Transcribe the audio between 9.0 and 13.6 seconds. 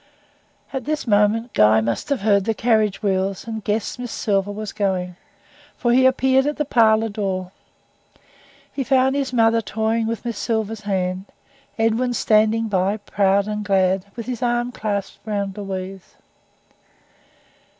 his mother toying with Miss Silver's hand; Edwin standing by, proud